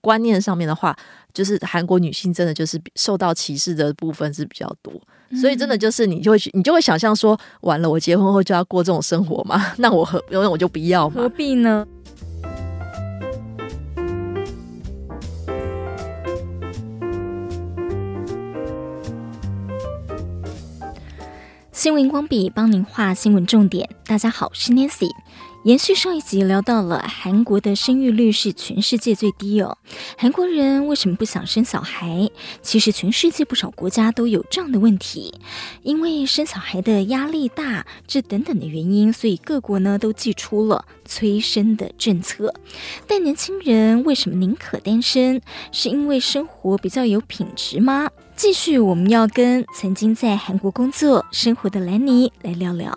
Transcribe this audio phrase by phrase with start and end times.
[0.00, 0.96] 观念上面的话，
[1.32, 4.92] 就是韩国女性真的就是受到歧视的部分是比较多，
[5.40, 9.72] 所以真的就是你就会你就会想象说，完了，我结婚后就要过这种生活嘛？
[9.78, 11.86] 那我何那我就不要嘛，何必呢？
[21.70, 23.88] 新闻光笔帮您画新闻重点。
[24.04, 25.08] 大家好，我是 Nancy。
[25.64, 29.76] 延续上一集聊到了韩国的生育率是全世界最低哦。
[30.16, 32.30] 韩国人为什么不想生小孩？
[32.62, 35.34] 其实全世界不少国家都有这样的问题，
[35.82, 42.54] 因为生小孩的压力大，这等等的原因，所以各国呢都祭出了催生的政策。
[43.06, 45.42] 但年轻人为什么宁可单身？
[45.72, 48.08] 是因为生活比较有品质吗？
[48.36, 52.96] 继续，我们要跟曾经在韩国工作生活的兰妮来聊聊。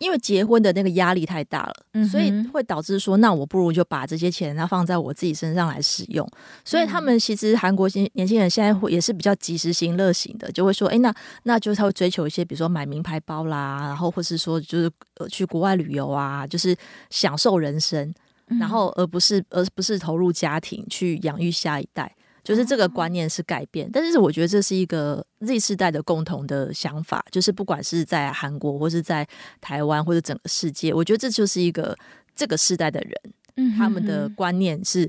[0.00, 6.26] 因为结婚的那个压力太大了，嗯、所以会导致说，那我不如就把这些钱，然后放在我自己身上来使用。
[6.64, 16.74] 所以他们其实韩国新年轻人现在会也是比较及时行乐型的，就会说，哎，那那就是他会追求一些，比如说买名牌包啦，然后或是说就是呃去国外旅游啊，就是
[17.10, 18.10] 享受人生，
[18.58, 22.10] 然后而不是而不是投入家庭去养育下一代。
[22.50, 29.24] 就是这个观念是改变，但是我觉得这是一个 Z 世代的共同的想法，就是不管是在韩国或是在
[29.60, 31.96] 台湾或者整个世界，我觉得这就是一个
[32.34, 33.14] 这个世代的人，
[33.54, 35.08] 嗯，他们的观念是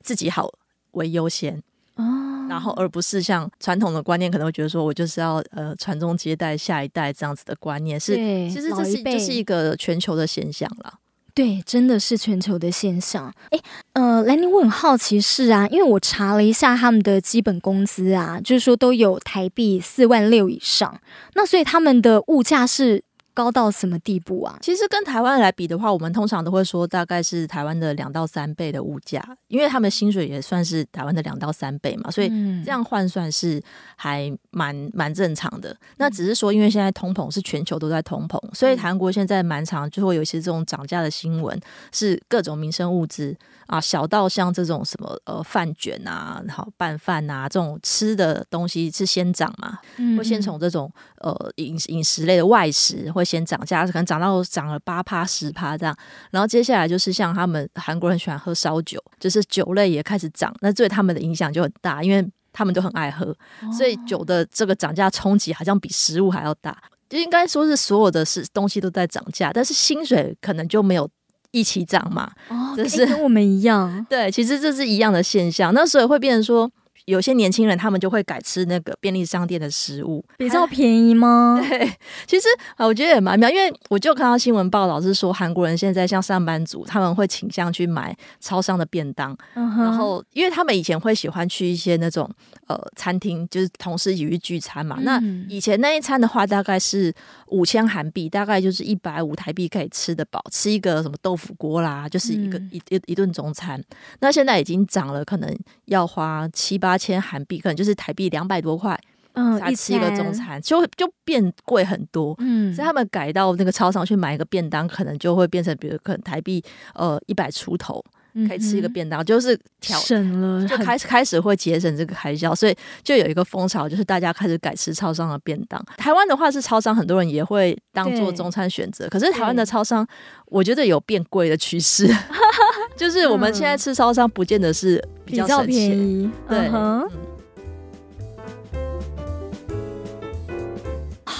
[0.00, 0.52] 自己好
[0.90, 1.62] 为优先
[1.94, 10.94] 哦，然后而不是像传统的观念可能会觉得说我就是要呃传宗接代下一代这样子的观念，是其实这是这是一个全球的现象了。
[11.34, 13.32] 对，真的是全球的现象。
[13.50, 13.58] 哎，
[13.92, 21.00] 呃，兰尼，我很好奇是啊，因为我查了一下他们的基本工资啊，就是说都有台币四万六以上，
[21.34, 23.02] 那所以他们的物价是。
[23.32, 24.58] 高到什么地步啊？
[24.60, 32.28] 其实跟台湾来比的话，我们通常都会说大概是台湾的两到三倍的物价，因为他们薪水也算是台湾的两到三倍嘛，所以
[32.64, 33.62] 这样换算是
[33.96, 35.76] 还蛮蛮正常的。
[35.98, 41.58] 那只是说，因为现在通膨是全球都在通膨，所以韩国现在蛮常就会有一些这种涨价的新闻，
[41.92, 49.78] 是各种民生物资啊，小到像这种什么呃饭卷啊，然后拌饭啊这种吃的东西是先涨嘛，
[50.18, 53.08] 会先从这种呃饮饮食类的外食。
[53.20, 55.96] 会先涨价，可能涨到涨了八趴十趴这样，
[56.30, 63.36] 然后接下来就是像他们韩国人喜欢喝烧酒，就是酒类也开始涨，那对他们的影响就很大，因为他们都很爱喝，
[63.76, 66.76] 所以酒的这个涨价冲击好像比食物还要大，
[67.08, 71.08] 就应该说是所有的是东西都在涨价，但是薪水可能就没有
[71.50, 76.70] 一起涨嘛，哦，就是跟我们一样， 对，其实这是一样的现象，那所以会变成说。
[77.10, 81.58] 有些年轻人，他们就会改吃那个便利商店的食物，比较便宜吗？
[81.68, 81.90] 对，
[82.26, 92.30] 其实啊，我觉得也蛮妙，因为我就看到新闻报道是说，韩国人现在像上班族，他们会倾向去买超商的便当，嗯、然后因为他们以前会喜欢去一些那种
[92.68, 94.96] 呃餐厅，就是同事一起去聚餐嘛。
[95.00, 95.20] 嗯、那
[95.52, 97.12] 以前那一餐的话，大概是
[97.48, 103.82] 五千韩币，大概就是一百五台币可以吃得饱，吃一个什么豆腐锅啦，就是一个、嗯、一一一顿中餐。
[104.20, 106.99] 那现在已经涨了，可能要花七八。
[107.00, 108.98] 千韩币可能就是台币两百多块，
[109.32, 116.62] 嗯，一吃一个中餐，就就变贵很多，嗯，所以他们改到那个超商去买一个便当，可能就会变成，比如可能台币
[116.94, 118.04] 呃一百出头，
[118.48, 125.82] 可以吃一个便当，嗯、就是调省了，就开始开始会节省这个开销，所以就有一个风潮，就是大家开始改吃超商的便当。
[125.96, 130.06] 台湾的话是超商，很多人也会当做中餐选择，可是台湾的超商，
[130.46, 132.08] 我觉得有变贵的趋势，
[132.96, 135.02] 就是我们现在吃超商不见得是。
[135.30, 136.58] 比较，便宜，对。
[136.58, 137.08] Uh-huh.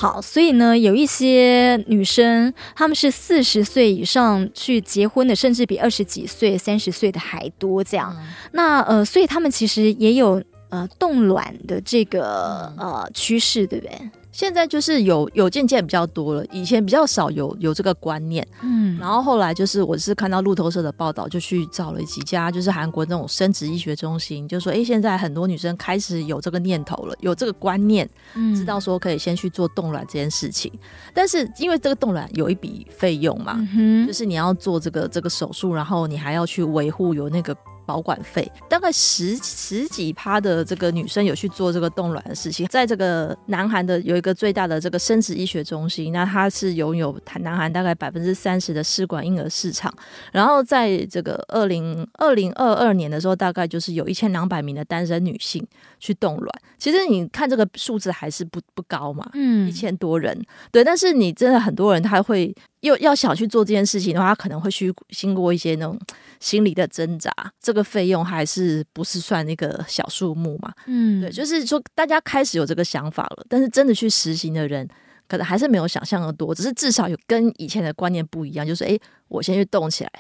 [0.01, 7.85] 好，所以呢，有一些女生，她们是四十岁以上去结婚的，甚至比二十几岁、三十岁的还多。
[7.85, 13.95] 这样，嗯、那呃，所以她们其实也有呃冻卵的这个呃趋势，对不对？
[14.33, 30.73] 现在就是有有渐渐比较多了，以前比较少有有这个观念，嗯，然后后来就是我是看到路透社的报道，就去找了几家就是韩国那种生殖医学中心，就说哎，现在很多女生开始有这个念头了，有这个观念，嗯，知道说可以先去做冻卵这件事情，
[31.13, 37.57] 但是因为这个冻卵有一笔费用嘛，嗯，就是你要做这个这个手术，然后你还要去维护有那个。
[37.91, 49.93] 保管费大概十十几趴的这个女生有去做这个冻卵的事情，在这个南韩的有一个最大的这个生殖医学中心，那它是拥有南韩大概百分之三十的试管婴儿市场。
[50.31, 55.67] 然后在这个二零二零二二年的时候，大概就是有一千两百名的单身女性
[55.99, 56.49] 去冻卵。
[56.79, 60.41] 其实你看这个数字还是不不高嘛，嗯，一千多人，
[60.71, 60.85] 对。
[60.85, 65.99] 但是你真的很多人他会又要想去做这件事情的话，他可能会去经过一些那种
[66.41, 67.31] 心理的挣扎。
[67.61, 70.73] 这个费用还是不是算那个小数目嘛？
[70.87, 74.89] 嗯，对，就是说大家开始有这个想法了，但是真的去实行的人，
[75.29, 76.55] 可能还是没有想象的多。
[76.55, 78.99] 只是至少有跟以前的观念不一样，就是诶，
[79.29, 80.13] 我先去动起来。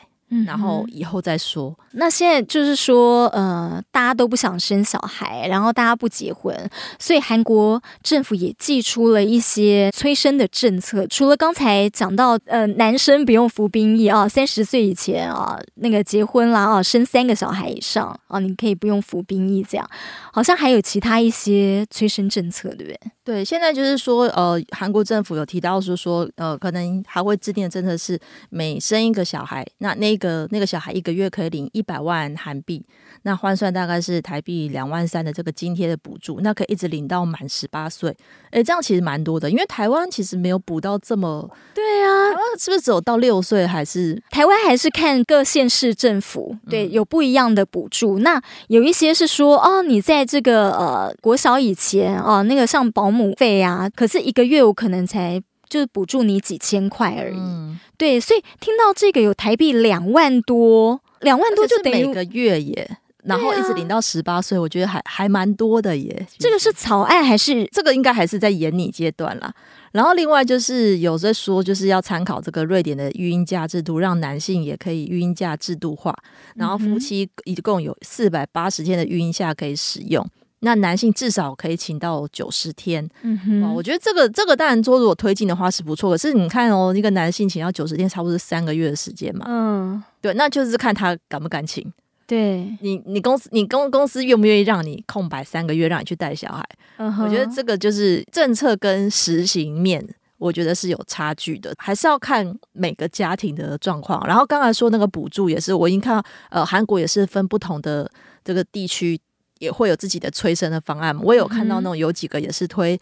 [0.47, 1.77] 然后以后再说。
[1.93, 6.57] 那现在就是说，呃，大家都不想生小孩，然后大家不结婚，
[6.99, 11.07] 所以韩国政府也寄出了一些催生的政策。
[11.09, 19.91] 除了刚才讲到，呃，男生不用服兵役啊，三十岁以前啊，那个结婚啦啊，生三个小孩以上啊，你可以不用服兵役，这样
[20.33, 23.01] 好像还有其他一些催生政策，对不对？
[23.25, 28.19] 对，现在就是说，呃，韩国政府有提到是说，呃，可能还会制定的政策是
[28.49, 32.87] 每生一个小孩，那那个那个小孩一个月可以领一百万韩币，
[33.23, 38.17] 那换算大概是台币两万三的这个津贴的补助，那可以一直领到满十八岁。
[38.53, 41.51] 诶，这样其实蛮多的，因为台湾其实没有补到这么。
[41.75, 43.67] 对啊，是不是只有到六岁？
[43.67, 48.19] 还是台湾还是看各县市政府对有不一样的补助？
[48.19, 57.37] 嗯、那有一些是说，哦，你在这个呃国小以前哦，那个上保姆费啊，可是一个月我可能才就是补助你几千块而已。
[57.39, 62.99] 嗯、对，所以听到这个有台币两万多，两万多就等于每个月耶。
[63.23, 66.27] 然后一直领到十八岁，我觉得还还蛮多的耶。
[66.39, 69.55] 这个是草案还是这个应该还是在研拟阶段啦。
[69.93, 76.17] 然后另外就是有在说，就是要参考这个瑞典的育婴假制度，让男性也可以育婴假制度化。
[76.55, 80.27] 然后夫妻一共有四百八十天的育婴假可以使用，
[80.61, 83.07] 那男性至少可以请到九十天。
[83.23, 86.11] 嗯哼，我觉得这个这个当然说如果推进的话是不错。
[86.11, 89.45] 可是你看哦，一个男性请到九十天，差不多是三个月的时间嘛。
[89.49, 91.93] 嗯，对，那就是看他敢不敢请。
[92.27, 96.65] 对你，你公司，你公公司愿不愿意让你空白三个月，让你去带小孩
[96.97, 97.25] ？Uh huh.
[97.25, 100.07] 我觉得这个就是政策跟实行面，
[100.39, 104.25] 我觉得是有差距的，还是要看每个家庭的状况。
[104.29, 108.09] 然后刚才说那个补助也是，我已经看到，呃，韩国也是分不同的
[108.45, 109.19] 这个地区
[109.61, 111.17] 也会有自己的催生的方案。
[111.23, 112.99] 我有看到那种有几个也是推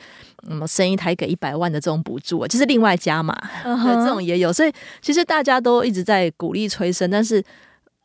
[0.47, 3.35] 什，嗯，生一胎给一百万的这种补助，就是另外加码
[3.65, 3.85] ，uh huh.
[3.85, 4.53] 对，这种也有。
[4.53, 4.71] 所以
[5.01, 7.43] 其实大家都一直在鼓励催生，但是。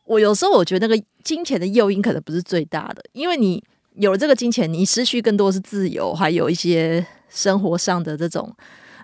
[0.06, 3.64] 我有时候我觉得那个金钱的诱因可能不是最大的，因为你
[3.94, 8.54] 有了这个金钱，你失去更多是自由，还有一些生活上的这种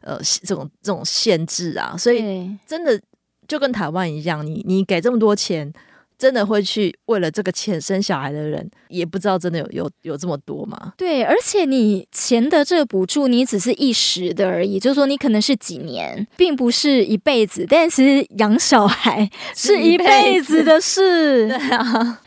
[0.02, 3.00] 呃这种这种限制啊，所以真的
[3.48, 5.72] 就跟台湾一样，你你给这么多钱。
[6.20, 10.92] 真的会去为了这个钱生小孩的人，也不知道真的有有有这么多吗？
[10.98, 17.64] 对，而且你钱的这个补助，你只是一时的而已，就是说你可能是几年，并不是一辈子。
[17.66, 22.20] 但其实养小孩 是一辈子的事， 对啊，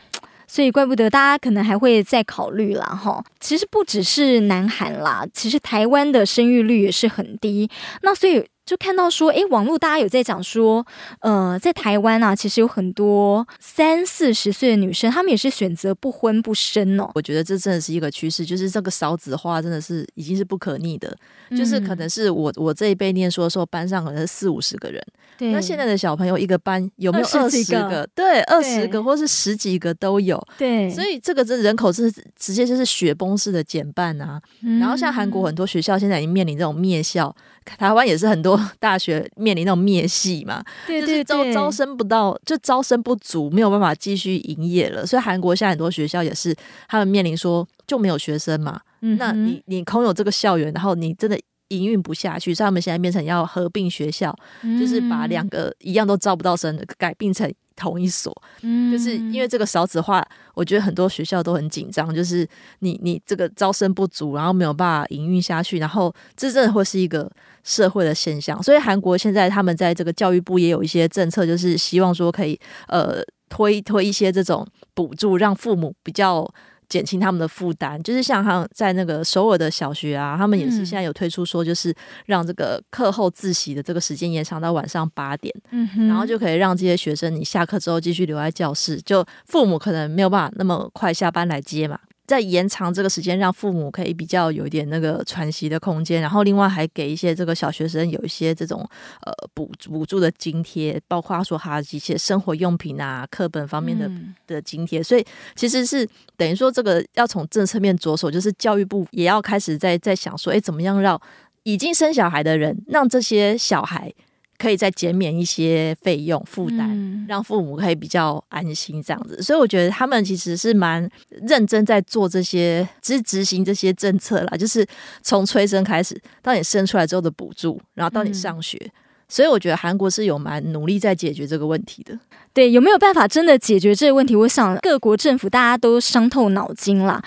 [0.48, 3.24] 所以怪不得大家可能还会再考虑啦哈。
[3.38, 7.70] 其实不只是南韩啦，其实台湾的生育率也是很低。
[8.02, 8.44] 那所以。
[8.64, 10.86] 就看到说，诶，网络大家有在讲说，
[11.20, 17.10] 呃，在台湾啊，其实有很多三四十岁的女生，她们也是选择不婚不生哦。
[17.14, 21.14] 我觉得这真的是一个趋势，就是这个少子化真的是已经是不可逆的。
[21.50, 25.04] 嗯、就是可能是我我这一辈念书的时候，班上可能是四五十个人，
[25.52, 27.88] 那现在的小朋友一个班有没有二十个？
[27.88, 30.42] 个对，二十个或是十几个都有。
[30.56, 34.40] 对，所以这个这人口是直接就是雪崩式的减半啊。
[34.62, 37.34] 嗯、然后像韩国很多学校现在已经面临这种灭校。
[37.64, 45.06] 台湾也是很多 大学面临那种灭系嘛，对对对，就是招招生不到，就招生不足，没有办法继续营业了。
[45.06, 46.54] 所以韩国现在很多学校也是，
[46.88, 48.80] 他们面临说就没有学生嘛。
[49.00, 58.34] 嗯，那你你空有这个校园，然后你真的营运不下去，所以他们现在变成要合并学校，嗯、就是把两个一样都招不到生的改并成同一所。
[58.62, 62.48] 嗯，就是因为这个少子化，我觉得很多学校都很紧张，就是
[62.80, 67.30] 你你这个招生不足，然后没有办法营运下去，然后这真的会是一个。
[67.66, 76.46] 社会的现象，所以韩国现在他们在这个教育部也有一些政策，就是希望说可以呃推推一些这种补助，让父母比较
[76.94, 78.00] 减轻他们的负担。
[78.04, 81.92] 就是像他在那个首尔的小学啊，他们也是现在有推出说，就是
[82.26, 91.98] 让这个课后自习的这个时间延长到晚上八点，嗯，然后就可以让这些学生你下课之后继续留在教室，就父母可能没有办法那么快下班来接嘛。
[92.26, 98.80] 再延长这个时间，让父母可以比较有一点那个喘息的空间，然后另外还给一些这个小学生有一些这种
[99.22, 104.10] 呃补补助的津贴，包括说他一些生活用品啊、课本方面的
[104.46, 111.20] 的津贴，所以其实是等于说这个要从政策面着手，就是教育部也要开始在在想说，哎，怎么样让
[111.64, 114.12] 已经生小孩的人，让这些小孩。
[114.58, 119.42] 可以再减免一些费用负担，嗯、让父母可以比较安心这样子。
[119.42, 121.08] 所以我觉得他们其实是蛮
[121.42, 124.56] 认真在做这些，执执行这些政策啦。
[124.56, 124.86] 就是
[125.22, 128.90] 从催生开始，到你生出来之后的补助，然后到你上学，嗯、
[129.28, 132.18] 所以我觉得韩国是有蛮努力在解决这个问题的。
[132.52, 134.36] 对，有没有办法真的解决这个问题？
[134.36, 137.22] 我想各国政府大家都伤透脑筋了。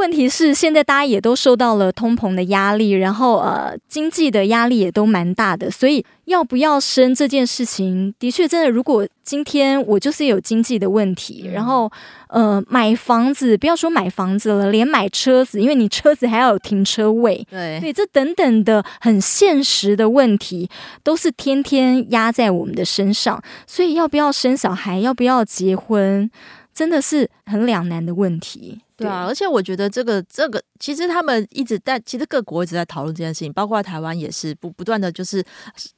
[0.00, 11.92] 问题是现在大家也都受到了通膨的压力，然后呃经济的压力也都蛮大的，所以要不要生这件事情，的确真的，如果今天我就是有经济的问题，然后
[12.28, 17.78] 呃买房子，不要说买房子了，连买车子，因为你车子还要有停车位，对。
[17.78, 20.70] 对，这等等的很现实的问题，
[21.04, 26.30] 都是天天压在我们的身上，所以要不要生小孩，要不要结婚，
[26.72, 28.80] 真的是很两难的问题。
[29.00, 35.42] 对啊，而且我觉得这个这个，其实他们一直在，其实各国一直在讨论这件事情，包括台湾也是不不断的就是，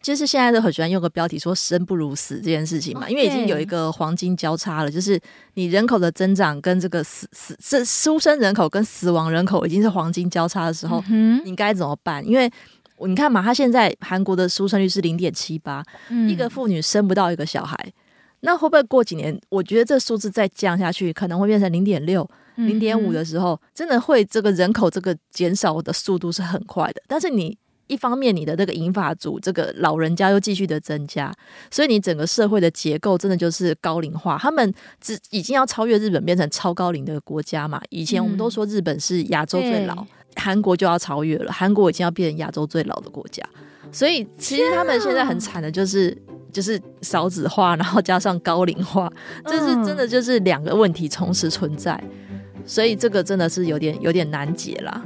[0.00, 5.20] 就是现在都很喜欢用个标题说“生不如死”这件事情嘛，因为已经有一个黄金交叉了，就是
[5.54, 11.02] 你人口的增长跟这个死死这出生人口跟死亡人口已经是黄金交叉的时候，
[11.44, 12.26] 你该怎么办？
[12.26, 12.50] 因为
[13.04, 15.82] 你看嘛，他现在韩国的出生率是零点七八，
[16.28, 17.76] 一个妇女生不到一个小孩，
[18.42, 19.36] 那会不会过几年？
[19.48, 22.28] 我觉得这数字再降下去，可能会变成零点六。
[22.56, 27.00] 零点五的时候，真的会这个人口这个减少的速度是很快的。
[27.08, 27.56] 但是你
[27.86, 31.32] 一方面你的这个银发族这个老人家又继续的增加，
[31.70, 34.36] 所以你整个社会的结构真的就是高龄化。
[34.38, 37.80] 他们只已经要超越日本，变成超高龄的国家嘛。
[37.88, 40.06] 以前我们都说日本是亚洲最老，
[40.36, 43.42] 韩国就要超越了，韩国已经要变成亚洲最老的国家。
[43.90, 46.16] 所以其实他们现在很惨的就是
[46.52, 49.10] 就是少子化，然后加上高龄化，
[49.46, 51.98] 这是真的就是两个问题同时存在。
[52.64, 55.02] 所以这个真的是有点有点难解啦。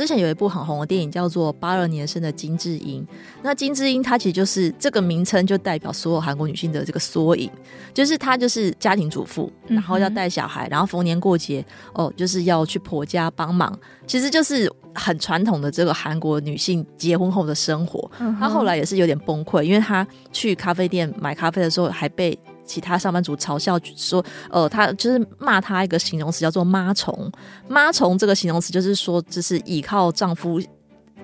[0.00, 3.02] 之前有一部很红的电影叫做《八二年生的金智英》，
[3.42, 7.50] 那金智英她其实就是这个名称就代表所有韩国女性的这个缩影，
[7.92, 18.10] 就是她就是家庭主妇，然后要带小孩，然后逢年过节哦，就是要去婆家帮忙，其实就是很传统的这个韩国女性结婚后的生活。
[18.38, 22.38] 她后来也是有点崩溃，因为她去咖啡店买咖啡的时候还被。
[22.70, 27.28] 其他上班族嘲笑说：“呃，他就是骂他一个形容词叫做‘妈虫’。
[27.66, 30.62] 妈虫这个形容词就是说，就是依靠丈夫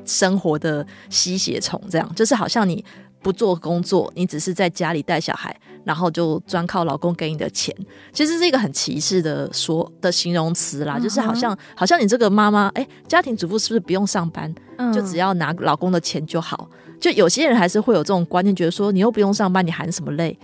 [0.04, 2.84] 生活的吸血虫，这样就是好像你
[3.22, 7.72] 不做工作，你只是在家里带小孩，然后就专靠老公给你的钱。
[8.12, 14.52] 其实是一个很歧视的说的形容词啦，就是好像好像你这个妈妈，哎，家庭主妇是不是不用上班，
[14.92, 16.68] 就只要拿老公的钱就好？
[17.00, 20.36] 就有些人还是会有这种观念，觉得说你又不用上班，你含什么累？”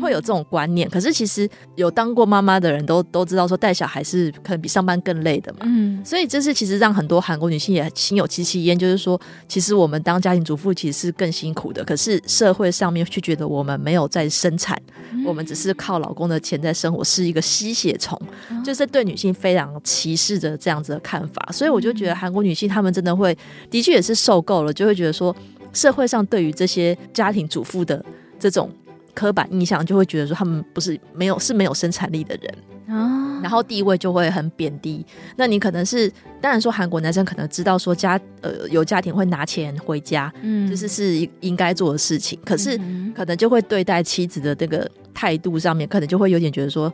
[0.00, 5.60] 会有这种观念，可是其实有当过妈妈的人都都知道，说带小孩是可能比上班更累的嘛。
[5.62, 14.80] 嗯，所以这是其实让很多韩国女性也心有戚戚焉，就是说，其实我们当家庭主妇其实是更辛苦的，可是社会上面却觉得我们没有在生产，
[15.26, 18.18] 我们只是靠老公的钱在生活，是一个吸血虫，
[18.64, 21.48] 就是对女性非常歧视的这样子的看法。
[21.52, 23.36] 所以我就觉得韩国女性她们真的会，
[23.70, 25.34] 的确也是受够了，就会觉得说，
[25.72, 28.04] 社会上对于这些家庭主妇的
[28.38, 28.70] 这种。
[29.18, 35.04] 刻板印象就会觉得说他们不是没有是没有生产力的人啊，然后地位就会很贬低。
[35.34, 36.08] 那你可能是
[36.40, 42.78] 当然说韩国男生可能知道说家呃有家庭会拿钱回家，嗯，就是是应该做的事情，可是
[43.12, 46.92] 可能就会对待妻子的这个态度上面，可能就会有点觉得说。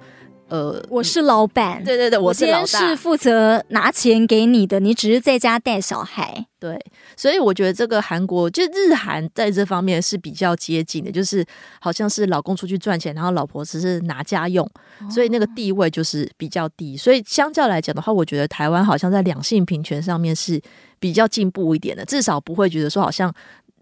[0.49, 6.47] 呃，我是老板，对对对，我是老大，我今天是负责拿钱给你的，你只是在家带小孩。
[6.61, 6.79] 对，
[7.17, 11.45] 所以我觉得这个韩国就日韩在这方面是比较接近的，就是
[11.81, 14.69] 好像是老公出去赚钱，然后老婆只是拿家用，
[15.11, 16.97] 所以那个地位就是比较低。
[16.97, 20.61] 所以相较来讲的话，我觉得台湾好像在两性平权上面是
[20.99, 23.33] 比较进步一点的，至少不会觉得说好像。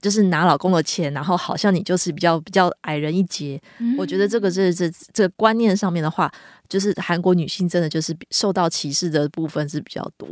[0.02, 3.59] 就是拿老公的钱，然后好像你就是比较比较矮人一截。
[3.78, 6.30] 嗯、我觉得这个这这这个观念上面的话，
[6.73, 10.26] 就是韩国女性真的就是受到歧视的部分是比较多。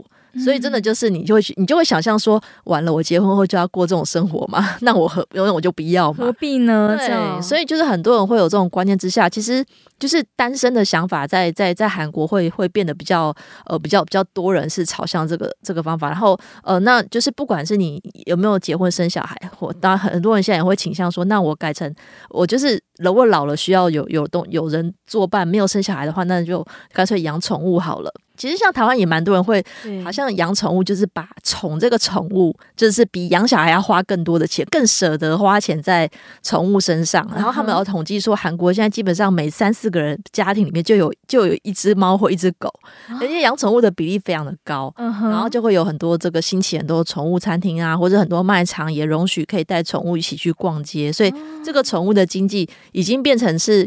[0.44, 4.64] 所以真的就是你就会你就会想象说，完了我结婚后就要过这种生活嘛？
[4.82, 6.24] 那我何永远我就不要嘛？
[6.24, 6.96] 何必呢？
[6.96, 9.64] 对，所以就是很多人会有这种观念之下，其实
[9.98, 13.34] 就是单身的想法在在在韩国会会变得比较
[13.66, 16.08] 呃比较比较多人是朝向这个这个方法。
[16.08, 21.92] 然后呃，那就是不管是你有没有结婚生小孩，或当然很多人现在也会倾向说，那我改成
[22.28, 28.10] 我就是如果老了需要有有动有人作伴，没有生小孩的话，那就干脆养宠物好了。
[28.36, 29.62] 其实像台湾也蛮多人会，
[30.02, 36.10] 好像养宠物就是把宠这个宠物，就是比养小孩要花更多的钱，更舍得花钱在
[36.42, 37.28] 宠物身上。
[37.34, 42.72] 然后他们有统计说，韩国现在基本上每三四个人家庭里面就有就有一只猫或一只狗，
[43.20, 44.90] 而且养宠物的比例非常的高。
[44.96, 53.86] 然后就会有很多这个兴起很多宠物餐厅啊，或者很多卖场也容许可以带宠物一起去逛街，所以这个宠物的经济已经变成是。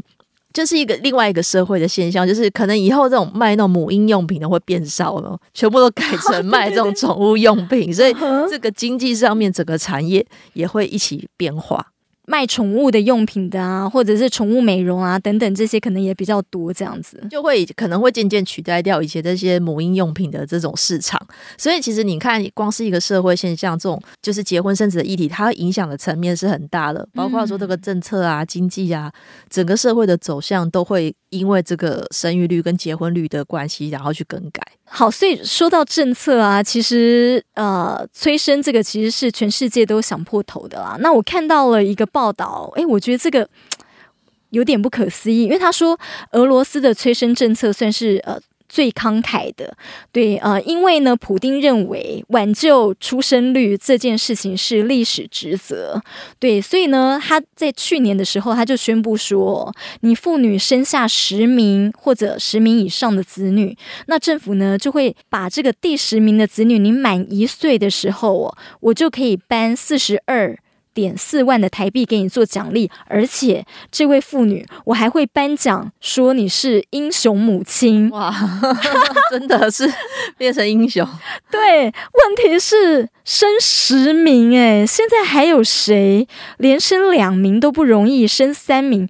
[0.53, 8.13] 就是一个另外一个社会的现象，就是可能以后这种卖那种母婴用品的会变少了，全部都改成 卖这种宠物用品，所以
[8.49, 11.92] 这个经济上面整个产业也会一起变化。
[12.25, 21.19] 卖宠物的用品的啊，或者是宠物美容啊等等，这些可能也比较多，这样子就会可能会渐渐取代掉以前这些母婴用品的这种市场。
[21.57, 29.11] 所以其实你看，光是一个社会现象，这种就是结婚生子的议题，它影响的层面是很大的，包括说这个政策啊、经济啊，
[29.49, 34.61] 整个社会的走向都会因为这个生育率跟结婚率的关系，然后去更改。
[34.95, 40.95] 好，所以说到政策啊，其实呃，催生这个其实是全世界都想破头的啦。
[40.99, 43.49] 那我看到了一个报道，哎，我觉得这个
[44.51, 45.99] 有点不可思议，因为他说
[46.33, 48.39] 俄罗斯的催生政策算是呃。
[48.73, 49.77] 最慷慨的，
[50.11, 56.01] 对，呃，因为呢，普丁认为挽救出生率这件事情是历史职责，
[56.39, 63.77] 对，所以呢，他在去年的时候他就宣布说，你妇女生下十名或者十名以上的子女，
[64.07, 70.57] 那政府呢就会把这个第十名的子女，你满一岁的时候，我就可以颁四十二。
[70.93, 78.09] 点四万的台币给你做奖励，而且这位妇女我还会颁奖，说你是英雄母亲。
[78.11, 78.33] 哇，
[79.31, 79.91] 真的是
[80.37, 81.07] 变成英雄。
[81.49, 89.09] 对，问题是升十名，哎，现在还有谁连升两名都不容易，升三名，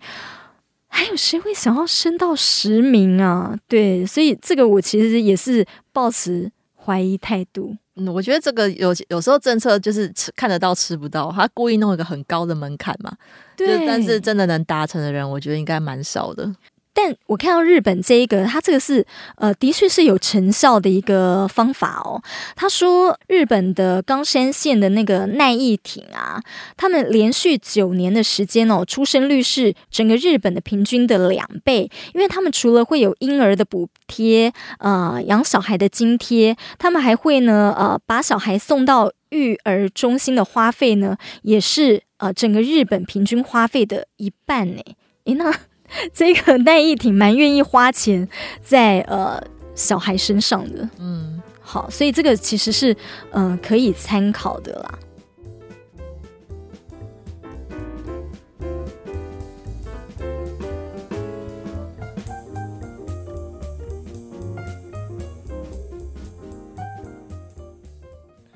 [0.88, 3.58] 还有谁会想要升到十名啊？
[3.68, 7.76] 对，所以这个我其实也是抱持怀疑态度。
[7.96, 13.12] 嗯，我觉得这个有有时候政策就是吃看得到吃不到，他故意弄一个很高的门槛嘛。
[13.56, 16.52] 对，但是真的能达成的人，我觉得应该蛮少的。
[16.96, 19.06] 但我看到日本这一个，他这个是
[19.38, 22.22] 呃，的确是有成效的一个方法哦。
[22.56, 26.40] 他说，日本的冈山县的那个奈义町啊，
[26.78, 31.90] 他们连续九年的时间哦，出生率是整个日本的平均的两倍。
[32.14, 44.82] 因为他们除了会有婴儿的补贴，呃，养小孩的津贴，他们还会呢，呃，把小孩送到育儿中心的花费呢，也是呃，整个日本平均花费的一半呢。
[45.26, 45.52] 诶，那。
[46.14, 48.28] 这个奈义挺蛮愿意花钱
[48.62, 49.42] 在呃
[49.76, 52.94] 小孩身上的，嗯，好，所以这个其实是
[53.32, 55.00] 嗯、呃、可以参考的啦。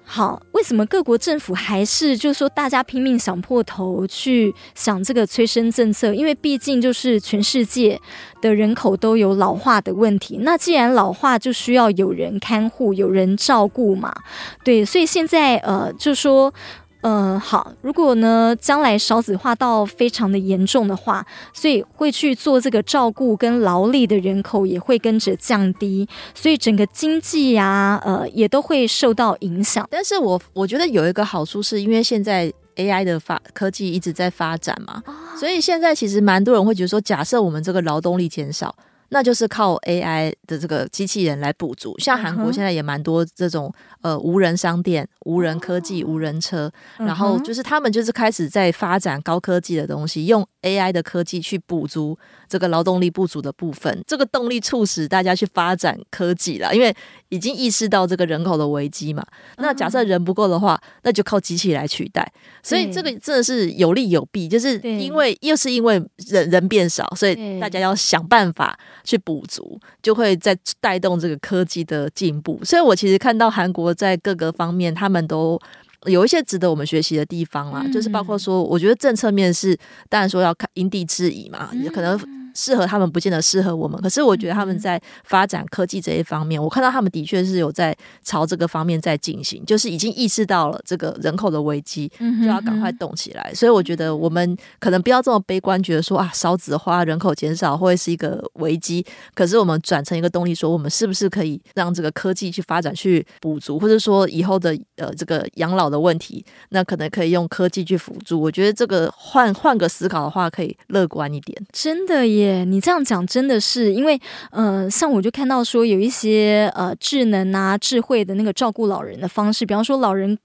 [0.10, 6.14] 好，为什么各国政府还是就是说大家拼命想破头去想这个催生政策？
[6.14, 8.00] 因为毕竟就是全世界
[8.42, 10.38] 的人口都有老化的问题。
[10.42, 14.16] 那既然老化，就需要有人看护、有人照顾嘛。
[14.64, 16.54] 对，所以现在呃，就说。
[17.02, 17.72] 嗯、呃，好。
[17.82, 29.88] 如果呢，将来少子化到非常的严重的话，所以会去做这个照顾跟劳力的人口也会跟着降低，所以整个经济呀、啊，呃，也都会受到影响。
[29.92, 38.76] 但是我我觉得有一个好处，是因为现在 AI 的发科技一直在发展嘛，哦、所以现在其实蛮多人会觉得说，假设我们这个劳动力减少。
[39.10, 54.04] 那就是靠 AI 的这个机器人来补足，像韩国现在也蛮多这种呃无人商店、无人科技、无人车，然后就是他们就是开始在发展高科技的东西，用 AI 的科技去补足这个劳动力不足的部分。
[54.08, 56.96] 这个动力促使大家去发展科技了，因为
[57.30, 59.26] 已经意识到这个人口的危机嘛。
[59.58, 62.32] 那假设人不够的话，那就靠机器来取代。
[62.64, 68.78] 所以这个真的是有利有弊，就是因为又是因为人人变少，所以大家要想办法。
[69.04, 72.60] 去补足，就会在带动这个科技的进步。
[72.66, 75.58] 所以我其实看到韩国在各个方面，他们都
[76.06, 77.86] 有一些值得我们学习的地方啦。
[77.92, 79.78] 就是包括说，我觉得政策面是，
[80.10, 82.20] 当然说要看因地制宜嘛，也可能。
[82.58, 93.54] 适合他们不见得适合我们，可是我觉得他们在发展科技这一方面，我看到他们的确是有在朝这个方面在进行，就是已经意识到了这个人口的危机，就要赶快动起来。
[93.54, 99.06] 所以我觉得我们可能不要这么悲观，觉得说啊少子化、人口减少会是一个危机。
[99.36, 108.42] 可是我们转成一个动力，说我们是不是可以让这个科技去发展、去补足，或者说以后的呃这个养老的问题，那可能可以用科技去辅助。
[108.42, 111.56] 我觉得这个换换个思考的话，可以乐观一点。
[111.72, 112.47] 真的耶。
[112.66, 114.20] 你这样讲真的是因为，
[114.52, 120.38] 呃，像我就看到说有一些呃智能啊、智慧的那个照顾老人的方式，比方说老人。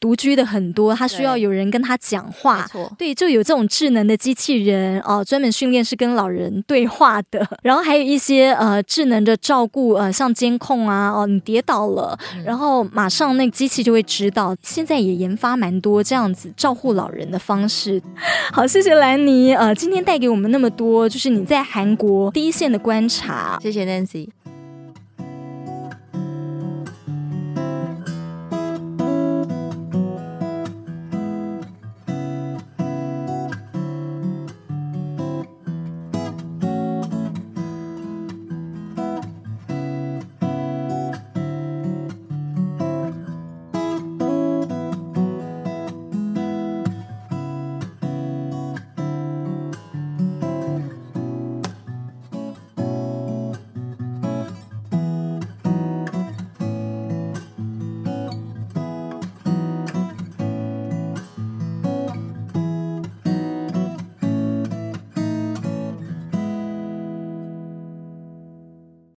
[0.00, 7.44] 独居的很多，他需要有人跟他讲话，对，对，就有这种智能的机器人哦，专门训练是跟老人对话的。
[7.64, 14.54] 然后还有一些呃智能的照顾，呃，像监控啊，哦，你跌倒了，嗯、然后马上那个机器就会知道。
[14.62, 18.00] 现在也研发蛮多这样子照顾老人的方式。
[18.54, 23.58] 好，谢谢兰妮，呃，今天带给我们那么多，就是你在韩国第一线的观察。
[23.62, 24.28] 谢谢 Nancy。